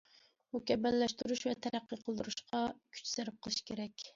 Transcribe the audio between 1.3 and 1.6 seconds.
ۋە